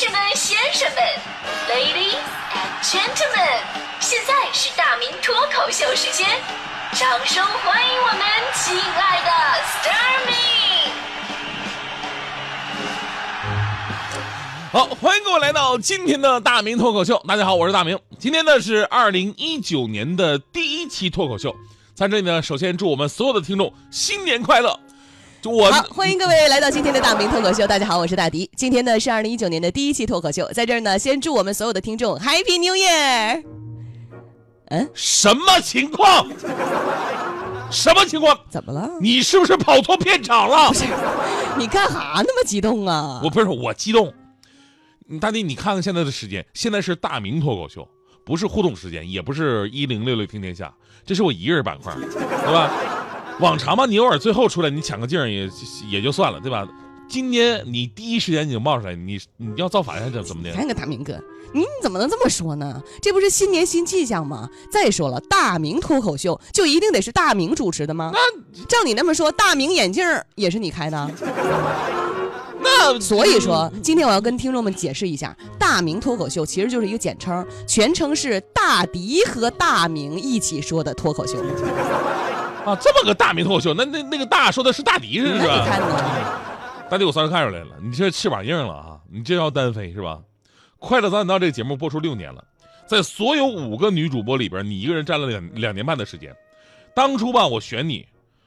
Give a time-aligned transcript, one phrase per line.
[0.00, 1.02] 士们、先生们
[1.68, 2.14] ，Ladies
[2.54, 3.62] and Gentlemen，
[3.98, 6.24] 现在是大明脱口秀时间，
[6.92, 8.20] 掌声欢迎我们
[8.54, 9.30] 亲爱的
[9.64, 10.32] s t a r m y
[14.70, 17.20] 好，欢迎各位来到今天的大明脱口秀。
[17.26, 17.98] 大家好，我是大明。
[18.20, 21.52] 今天呢是二零一九年的第一期脱口秀，
[21.96, 24.78] 在这里呢，首先祝我们所有的听众新年快乐。
[25.40, 27.64] 就我好，欢迎各位来到今天的大明脱口秀。
[27.64, 28.50] 大家好，我是大迪。
[28.56, 33.44] 今天呢是二零一九年的第一期脱口秀，在这儿呢，先祝我们所有的听众 Happy New Year。
[34.70, 36.28] 嗯，什么情况？
[37.70, 38.36] 什么情况？
[38.50, 38.90] 怎么了？
[39.00, 40.68] 你是不是跑错片场了？
[40.68, 40.84] 不是
[41.56, 43.20] 你干哈那么激动啊？
[43.22, 44.12] 我不是我激动。
[45.20, 47.88] 大迪，你看看现在的时间，现在是大明脱口秀，
[48.24, 50.74] 不是互动时间，也不是一零六六听天下，
[51.06, 52.72] 这是我一个人板块，对吧？
[53.40, 55.48] 往常嘛，你偶尔最后出来，你抢个镜也
[55.88, 56.66] 也就算了，对吧？
[57.08, 60.52] 今天你第一时间你就冒出来，你你要造反还是怎么的？
[60.52, 61.18] 看看大明哥，
[61.54, 62.82] 你怎么能这么说呢？
[63.00, 64.48] 这不是新年新气象吗？
[64.70, 68.12] 再说了，大明脱口秀就一定得是大明主持的吗？
[68.12, 71.10] 那照你那么说，大明眼镜也是你开的？
[72.60, 81.42] 那所以说，今天我要跟听众们解释一下，大明脱口秀其实就是一个简称，全称是大迪和大明一起说的脱口秀。
[82.64, 85.66] 啊，这么个大名脱口秀，那那那个大说的是大迪是那你吧？
[86.90, 90.18] 大迪，我算是看出来了，你这翅膀硬了啊，你这要单飞是吧？
[90.78, 92.44] 快乐早点到这个节目播出六年了，
[92.86, 96.34] 在所有五个女主播里边，你一个人占了两两年半的时间。
[96.94, 98.06] 当初吧，我选你，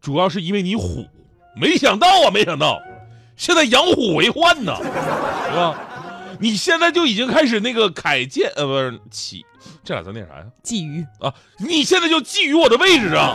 [0.00, 1.06] 主要是因为你虎，
[1.56, 2.80] 没想到啊，没想到，
[3.36, 5.74] 现在养虎为患呢，是吧？
[6.38, 9.44] 你现在就已经开始那个凯建，呃，不是起，
[9.84, 10.44] 这俩字念啥呀？
[10.64, 13.34] 觊觎，啊，你现在就觊觎我的位置啊！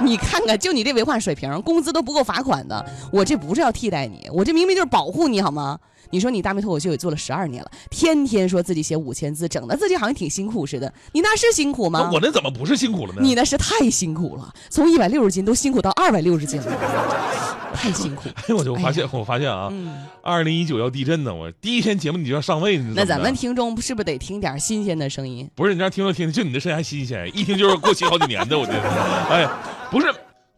[0.00, 2.84] 你看看，就你这文化水平，工资都不够罚款的。
[3.12, 5.78] 我这不是要替代你，我这明明就是保护你，好吗？
[6.10, 10.92] 你说你大明脱口秀也做了十二年了，天天说自己写五千字，整的自己好像挺辛苦似的。
[11.12, 12.10] 你那是辛苦吗？
[12.12, 13.20] 我那怎么不是辛苦了呢？
[13.22, 18.28] 你那是太辛苦了，从一百六十斤都辛苦到二百六十斤了，太辛苦。
[18.48, 22.94] 哎，我就发现，我发现啊，嗯，二零一九要地震呢，我第一天节目你就要上位，你知道吗？
[22.96, 25.48] 那咱们听众是不是得听点新鲜的声音？
[25.54, 28.80] 不是你让听众听，就你的声音还新鲜，一听就是过期好几年的，我觉得。
[29.28, 29.48] 哎，
[29.90, 30.06] 不是，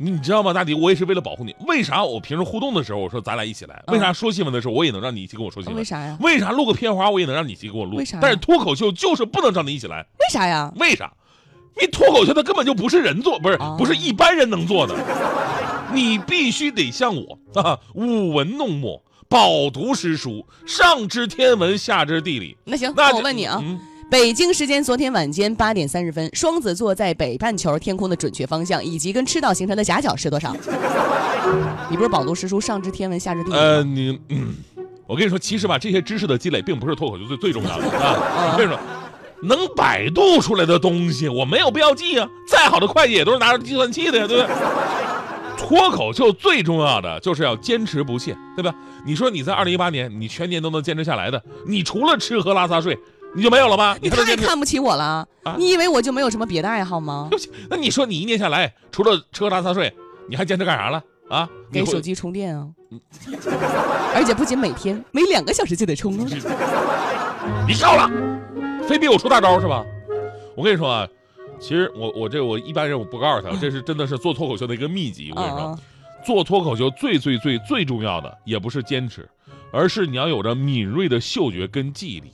[0.00, 1.54] 你你知道吗，大迪，我也是为了保护你。
[1.66, 3.82] 为啥我平时互动的时候，我说咱俩一起来？
[3.88, 5.78] 为啥说新闻的时候，我也能让你一起跟我说新闻？
[5.78, 6.16] 为啥呀？
[6.20, 7.96] 为啥录个片花，我也能让你一起给我录？
[7.96, 10.72] 为啥但是脱口秀就是不能让你一起来，为啥呀？
[10.76, 11.12] 为啥？
[11.76, 14.94] 因为脱口秀它根本就不是人做，不是哦不是一般人能做的，
[15.92, 22.56] 你必须得像我啊，舞文弄墨，饱读诗书，上知天文，下知地理。
[22.64, 23.78] 那行，那我问你啊，嗯
[24.10, 30.56] 北京时间昨天晚间八点三十分，双子座在北半球天空的准确方向以及跟赤道形成的夹角是多少？
[31.90, 34.18] 你不是饱读诗书，上知天文，下知地理呃，你，
[35.06, 38.16] 我跟你说，其实吧，这些知识的积累并不是脱口秀最最重要的啊。
[38.52, 38.80] 我跟你说，
[39.42, 42.26] 能百度出来的东西，我没有必要记啊。
[42.48, 44.56] 再好的会计也都是拿着计算器的呀，对不对？
[45.58, 48.74] 脱口秀最重要的就是要坚持不懈，对吧？
[49.04, 52.98] 你说你在二零一八年，你全年都能坚持下来的，你除了吃喝拉撒睡，
[53.34, 53.96] 你就没有了吗？
[54.00, 54.08] 你？
[54.08, 55.54] 太看不起我了啊！
[55.58, 57.36] 你以为我就没有什么别的爱好吗对？
[57.36, 59.94] 不起，那你说你一年下来，除了吃喝拉撒睡，
[60.28, 61.48] 你还坚持干啥了啊？
[61.70, 62.66] 给手机充电啊！
[64.14, 66.26] 而且不仅每天，每两个小时就得充啊！
[67.66, 68.10] 你笑了，
[68.88, 69.84] 非逼我出大招是吧？
[70.56, 71.06] 我跟你说啊，
[71.60, 75.32] 其实我我这我一般人我不告诉他，这是真的是做脱口秀的一个秘籍。
[75.36, 75.78] 我跟你说，啊
[76.26, 79.26] 做脱口秀最最最最重要的也不是坚持，
[79.70, 82.32] 而是你要有着敏锐的嗅觉跟记忆力。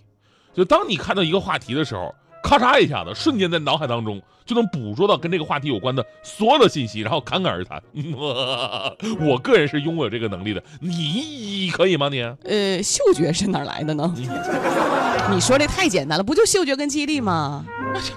[0.55, 7.83] 就当你看到一个话题的时候，咔嚓一下子，瞬间在脑海当中就能捕捉到跟这个话题有关的所有的信息，然后侃侃而谈。
[9.21, 12.09] 我个人是拥有这个能力的，你可以吗？
[12.09, 12.23] 你？
[12.45, 14.15] 呃，嗅觉是哪来的呢？
[15.31, 17.65] 你说这太简单了，不就嗅觉跟记忆力吗？
[17.95, 18.13] 我去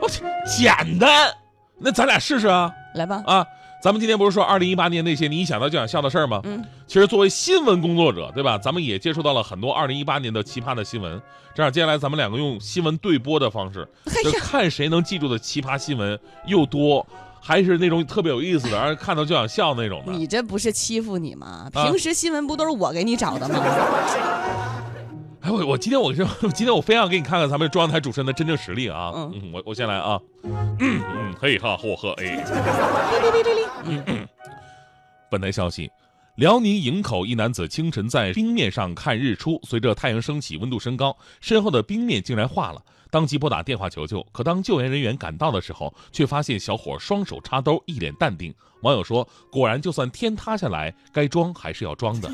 [0.00, 1.30] 我去，简单，
[1.78, 3.46] 那咱俩试试啊来吧，啊！
[3.82, 6.40] 咱们今天不是说二零一八年那些你一想到就想笑的事儿吗？
[6.44, 8.58] 嗯，其实作为新闻工作者，对吧？
[8.58, 11.20] 咱们也接触到了很多二零一八年的奇葩的新闻。
[11.54, 13.86] 这样，接下来咱们两个用新闻对播的方式，
[14.24, 17.06] 就看谁能记住的奇葩新闻又多，
[17.40, 20.12] 还是那种特别有意思的，让人看到就想笑那种的。
[20.12, 21.70] 你这不是欺负你吗？
[21.72, 23.54] 啊平时新闻不都是我给你找的吗？
[25.46, 29.12] 哎，我我今天我是，今天我非要给你看看咱们中央台主持人的真正实力啊！
[29.14, 32.44] 嗯嗯，我我先来啊，嗯嗯，嘿哈嚯呵哎。
[32.44, 34.26] 哔哔哔哔哔。
[35.30, 35.88] 本台消息，
[36.36, 44.22] 辽宁营口一男子清晨在冰面上看日出，随着太阳升起，温度升高，身后的冰面竟然化了，当即拨打电话求救。
[44.32, 48.54] 可当救援人员赶到的时候，却发现小伙双手插兜，一脸淡定。
[48.82, 52.30] 网友说：“果然，就算天塌下来，该装还是要装的。”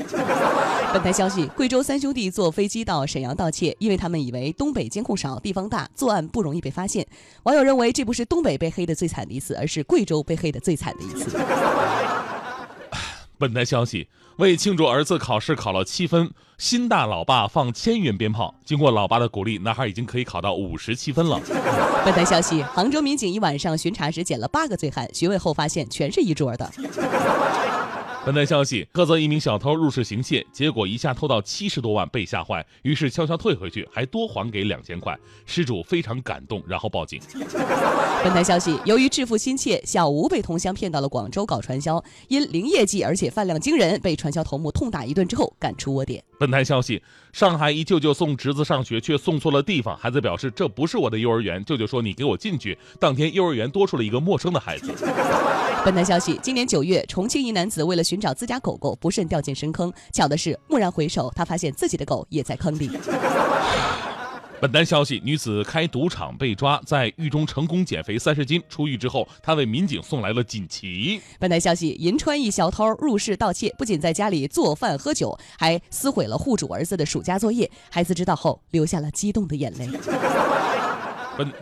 [0.93, 7.07] 本台消息：贵州三兄弟坐飞机到沈阳盗窃，因为他们以为东北监控少、地方大，作案不容易被发现。
[7.45, 11.39] 网友认为，这不是东北被黑的最惨的一次，而是贵州被黑的最惨的一次。
[13.43, 14.07] 本台消息：
[14.37, 18.55] 为庆祝儿子考试考了七分，新大老爸放千元鞭炮。
[18.65, 21.41] 经过老爸的鼓励，男孩已经可以考到五十七分了。
[22.05, 26.71] 本台消息：杭州民警一晚上巡查时捡了八个醉汉，询问后发现全是一桌的。
[28.25, 35.19] 本台消息：菏泽一名小偷入室行窃，结果一下偷到七十多万，被吓坏，于是悄悄退回去，还多还给两千块。
[35.45, 37.21] 失主非常感动，然后报警。
[38.23, 46.23] 本台消息：由于致富心切，小吴被同乡骗到了广州搞传销，因零业绩而且饭量惊人，被传销头目痛打一顿之后赶出窝点。
[46.39, 47.03] 本台消息：
[47.33, 52.79] 上海一舅舅送侄子上学，却送错了地方，孩子表示这不是我的幼儿园，舅舅说你给我进去。
[53.01, 54.93] 当天幼儿园多出了一个陌生的孩子。
[55.85, 59.93] 本台消息：今年九月，重庆一男子为了寻找自家狗狗，不慎掉进深坑。
[60.13, 62.89] 巧的是，蓦然回首，他发现自己的狗也在坑里。
[64.61, 68.63] 本台消息：女子开赌场被抓，在狱中成功减肥三十斤。
[68.69, 71.21] 出狱之后，她为民警送来了锦旗。
[71.41, 77.69] 本台消息：银川一小偷入室盗窃，不仅在家里做饭喝酒，还撕毁了户主儿子的暑假作业。
[77.91, 79.89] 孩子知道后，流下了激动的眼泪。
[81.37, 81.53] 本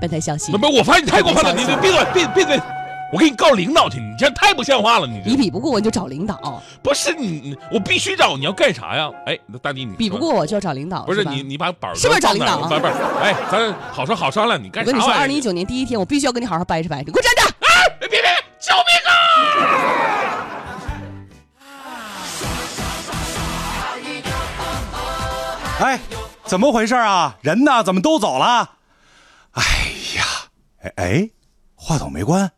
[0.00, 2.58] 本台消息：不不，我发现你太过分了，你你闭嘴，闭闭嘴。
[3.10, 5.06] 我给你告领导去，你这太不像话了！
[5.06, 6.62] 你你比不过我，你就找领导。
[6.82, 8.36] 不是你，我必须找。
[8.36, 9.10] 你要干啥呀？
[9.24, 11.04] 哎，那大弟，你比不过我就要找领导。
[11.04, 12.58] 不是你，你把板是不是找领导？
[12.68, 14.62] 不是不是，哎，咱好说好商量。
[14.62, 14.90] 你干啥？
[14.90, 17.04] 我跟你说，二零一九年第一天，我必须要跟你好好掰扯掰扯。
[17.06, 17.42] 你给我站着！
[17.44, 17.66] 啊！
[17.98, 18.28] 别别别！
[18.60, 19.12] 救命啊！
[25.80, 25.98] 哎，
[26.44, 27.38] 怎么回事啊？
[27.40, 27.82] 人呢？
[27.82, 28.72] 怎么都走了？
[29.52, 29.62] 哎
[30.16, 30.24] 呀，
[30.82, 31.30] 哎哎。
[31.74, 32.50] 话筒没关。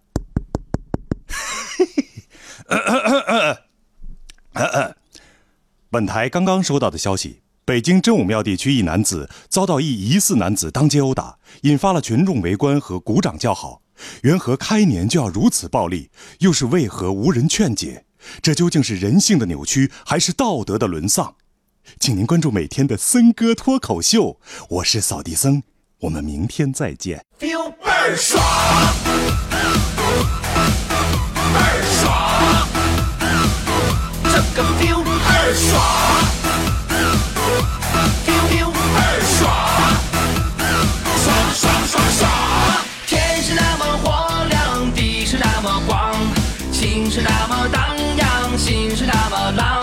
[6.00, 13.82] 本台刚刚收到的消息：北京真武庙地区一男子遭到一疑似男子当街殴打，引发了群众围观和鼓掌叫好。
[14.22, 16.08] 缘何开年就要如此暴力？
[16.38, 18.06] 又是为何无人劝解？
[18.40, 21.34] 这究竟是人性的扭曲，还是道德的沦丧？
[21.98, 25.62] 请您关注每天的森哥脱口秀，我是扫地僧。
[25.98, 27.22] 我们明天再见。
[27.38, 28.42] feel 倍儿爽，
[31.52, 32.66] 倍儿爽，
[34.24, 34.99] 这个 feel
[35.54, 35.82] 爽
[38.24, 39.50] ，feel feel 倍儿爽，
[41.16, 42.20] 爽爽爽爽。
[43.06, 46.14] 天是那么火亮，地是那么广，
[46.72, 49.82] 情是那么荡漾，心是那么浪，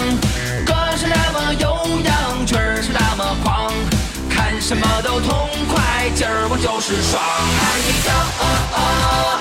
[0.65, 3.71] 歌是那么悠扬，曲儿是那么狂，
[4.29, 6.09] 看什么都痛快。
[6.15, 7.21] 今儿我就是爽，
[7.59, 7.77] 嗨
[8.07, 8.43] 哟哦
[8.73, 9.39] 哦，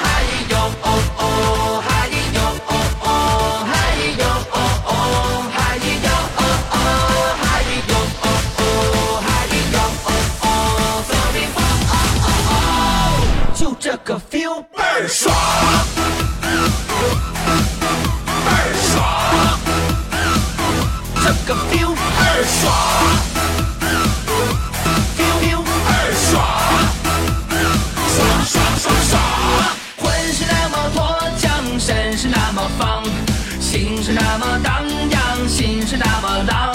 [34.46, 36.74] 么荡漾，心是那么浪，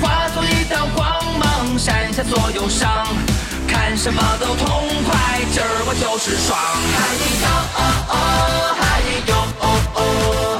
[0.00, 1.06] 化作一道光
[1.38, 3.06] 芒，闪下所有伤，
[3.66, 6.58] 看什么都痛快，今儿我就是爽。
[6.94, 6.98] 嗨
[7.42, 8.14] 哟哦哦，
[8.78, 10.57] 嗨哟哦哦，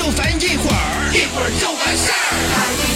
[0.00, 2.89] 就烦一会儿，一会儿就完事儿。